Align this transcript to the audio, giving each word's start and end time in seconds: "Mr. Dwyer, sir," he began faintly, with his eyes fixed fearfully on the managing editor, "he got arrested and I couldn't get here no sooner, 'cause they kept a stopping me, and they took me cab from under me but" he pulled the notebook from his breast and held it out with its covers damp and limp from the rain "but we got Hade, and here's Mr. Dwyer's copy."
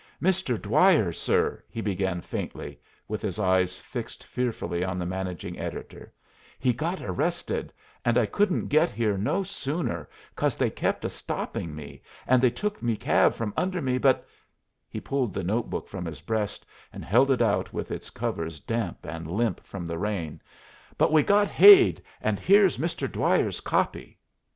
"Mr. 0.19 0.59
Dwyer, 0.59 1.11
sir," 1.13 1.63
he 1.69 1.79
began 1.79 2.21
faintly, 2.21 2.79
with 3.07 3.21
his 3.21 3.37
eyes 3.37 3.77
fixed 3.77 4.23
fearfully 4.23 4.83
on 4.83 4.97
the 4.97 5.05
managing 5.05 5.59
editor, 5.59 6.11
"he 6.57 6.73
got 6.73 6.99
arrested 7.03 7.71
and 8.03 8.17
I 8.17 8.25
couldn't 8.25 8.65
get 8.69 8.89
here 8.89 9.15
no 9.15 9.43
sooner, 9.43 10.09
'cause 10.35 10.55
they 10.55 10.71
kept 10.71 11.05
a 11.05 11.09
stopping 11.11 11.75
me, 11.75 12.01
and 12.25 12.41
they 12.41 12.49
took 12.49 12.81
me 12.81 12.97
cab 12.97 13.35
from 13.35 13.53
under 13.55 13.79
me 13.79 13.99
but" 13.99 14.25
he 14.89 14.99
pulled 14.99 15.35
the 15.35 15.43
notebook 15.43 15.87
from 15.87 16.05
his 16.05 16.21
breast 16.21 16.65
and 16.91 17.05
held 17.05 17.29
it 17.29 17.43
out 17.43 17.71
with 17.71 17.91
its 17.91 18.09
covers 18.09 18.59
damp 18.59 19.05
and 19.05 19.29
limp 19.29 19.63
from 19.63 19.85
the 19.85 19.99
rain 19.99 20.41
"but 20.97 21.11
we 21.11 21.21
got 21.21 21.47
Hade, 21.47 22.01
and 22.21 22.39
here's 22.39 22.79
Mr. 22.79 23.07
Dwyer's 23.11 23.59
copy." 23.59 24.17